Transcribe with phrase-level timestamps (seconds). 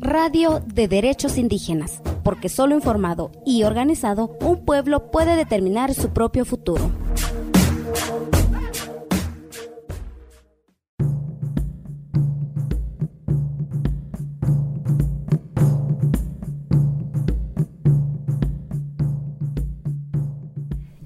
[0.00, 6.44] Radio de Derechos Indígenas, porque solo informado y organizado un pueblo puede determinar su propio
[6.44, 6.90] futuro.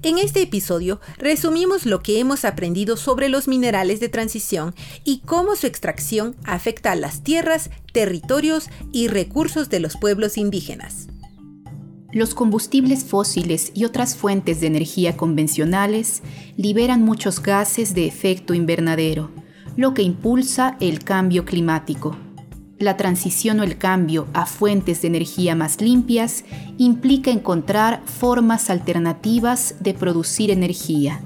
[0.07, 4.73] En este episodio resumimos lo que hemos aprendido sobre los minerales de transición
[5.03, 11.09] y cómo su extracción afecta a las tierras, territorios y recursos de los pueblos indígenas.
[12.13, 16.21] Los combustibles fósiles y otras fuentes de energía convencionales
[16.55, 19.29] liberan muchos gases de efecto invernadero,
[19.75, 22.15] lo que impulsa el cambio climático.
[22.79, 26.45] La transición o el cambio a fuentes de energía más limpias
[26.77, 31.19] implica encontrar formas alternativas de producir energía.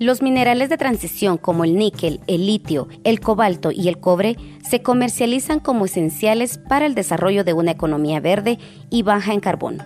[0.00, 4.36] Los minerales de transición como el níquel, el litio, el cobalto y el cobre
[4.68, 9.84] se comercializan como esenciales para el desarrollo de una economía verde y baja en carbono.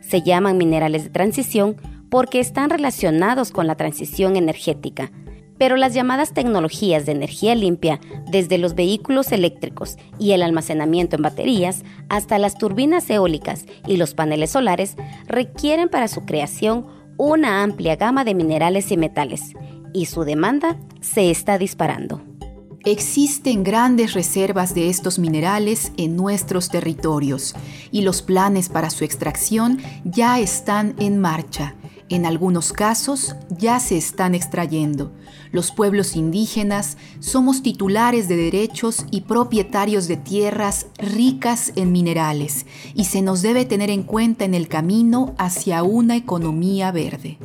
[0.00, 1.76] Se llaman minerales de transición
[2.10, 5.10] porque están relacionados con la transición energética,
[5.58, 11.22] pero las llamadas tecnologías de energía limpia, desde los vehículos eléctricos y el almacenamiento en
[11.22, 17.96] baterías hasta las turbinas eólicas y los paneles solares, requieren para su creación una amplia
[17.96, 19.54] gama de minerales y metales,
[19.92, 22.22] y su demanda se está disparando.
[22.84, 27.54] Existen grandes reservas de estos minerales en nuestros territorios
[27.90, 31.74] y los planes para su extracción ya están en marcha
[32.08, 35.12] en algunos casos ya se están extrayendo.
[35.50, 43.04] Los pueblos indígenas somos titulares de derechos y propietarios de tierras ricas en minerales y
[43.04, 47.38] se nos debe tener en cuenta en el camino hacia una economía verde.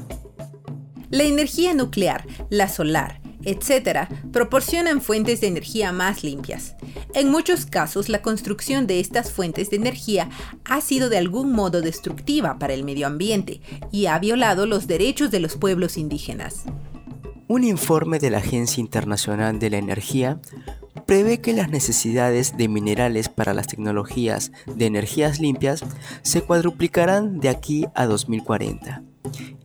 [1.09, 6.75] La energía nuclear, la solar, etc., proporcionan fuentes de energía más limpias.
[7.13, 10.29] En muchos casos, la construcción de estas fuentes de energía
[10.65, 13.61] ha sido de algún modo destructiva para el medio ambiente
[13.91, 16.63] y ha violado los derechos de los pueblos indígenas.
[17.47, 20.39] Un informe de la Agencia Internacional de la Energía
[21.05, 25.83] prevé que las necesidades de minerales para las tecnologías de energías limpias
[26.21, 29.03] se cuadruplicarán de aquí a 2040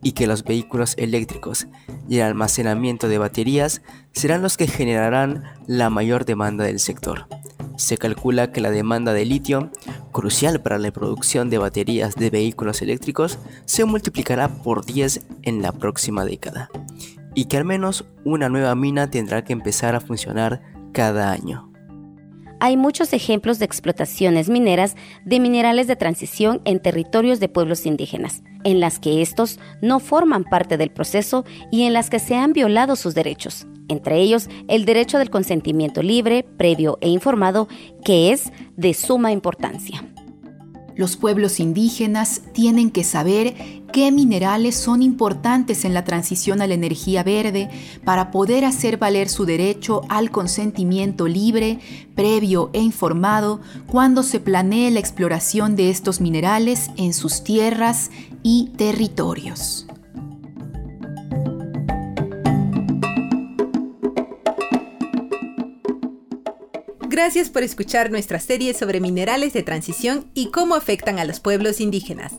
[0.02, 1.66] y que los vehículos eléctricos
[2.08, 3.82] y el almacenamiento de baterías
[4.12, 7.26] serán los que generarán la mayor demanda del sector.
[7.76, 9.70] Se calcula que la demanda de litio,
[10.12, 15.72] crucial para la producción de baterías de vehículos eléctricos, se multiplicará por 10 en la
[15.72, 16.70] próxima década,
[17.34, 20.60] y que al menos una nueva mina tendrá que empezar a funcionar
[20.92, 21.67] cada año
[22.60, 28.42] hay muchos ejemplos de explotaciones mineras de minerales de transición en territorios de pueblos indígenas,
[28.64, 32.52] en las que estos no forman parte del proceso y en las que se han
[32.52, 37.68] violado sus derechos, entre ellos el derecho del consentimiento libre, previo e informado,
[38.04, 40.02] que es de suma importancia.
[40.98, 43.54] Los pueblos indígenas tienen que saber
[43.92, 47.70] qué minerales son importantes en la transición a la energía verde
[48.04, 51.78] para poder hacer valer su derecho al consentimiento libre,
[52.16, 58.10] previo e informado cuando se planee la exploración de estos minerales en sus tierras
[58.42, 59.87] y territorios.
[67.18, 71.80] Gracias por escuchar nuestra serie sobre minerales de transición y cómo afectan a los pueblos
[71.80, 72.34] indígenas.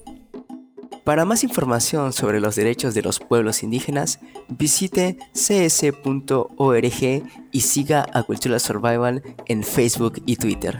[1.04, 6.94] Para más información sobre los derechos de los pueblos indígenas, visite cs.org
[7.52, 10.80] y siga a Cultural Survival en Facebook y Twitter.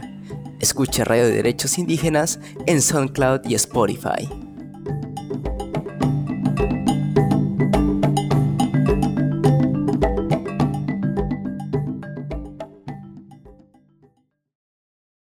[0.60, 4.26] Escuche Radio de Derechos Indígenas en SoundCloud y Spotify.